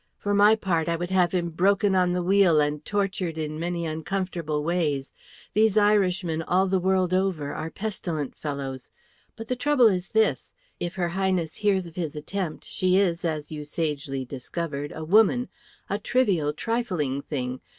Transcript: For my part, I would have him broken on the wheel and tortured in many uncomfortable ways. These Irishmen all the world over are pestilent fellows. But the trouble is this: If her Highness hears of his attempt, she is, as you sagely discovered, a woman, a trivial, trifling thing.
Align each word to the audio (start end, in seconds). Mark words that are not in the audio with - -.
For 0.17 0.33
my 0.33 0.55
part, 0.55 0.89
I 0.89 0.95
would 0.95 1.11
have 1.11 1.31
him 1.31 1.51
broken 1.51 1.93
on 1.93 2.11
the 2.11 2.23
wheel 2.23 2.59
and 2.59 2.83
tortured 2.83 3.37
in 3.37 3.59
many 3.59 3.85
uncomfortable 3.85 4.63
ways. 4.63 5.13
These 5.53 5.77
Irishmen 5.77 6.41
all 6.41 6.65
the 6.65 6.79
world 6.79 7.13
over 7.13 7.53
are 7.53 7.69
pestilent 7.69 8.35
fellows. 8.35 8.89
But 9.35 9.47
the 9.47 9.55
trouble 9.55 9.85
is 9.89 10.09
this: 10.09 10.53
If 10.79 10.95
her 10.95 11.09
Highness 11.09 11.57
hears 11.57 11.85
of 11.85 11.97
his 11.97 12.15
attempt, 12.15 12.65
she 12.65 12.97
is, 12.97 13.23
as 13.23 13.51
you 13.51 13.63
sagely 13.63 14.25
discovered, 14.25 14.91
a 14.91 15.03
woman, 15.03 15.49
a 15.87 15.99
trivial, 15.99 16.51
trifling 16.51 17.21
thing. 17.21 17.61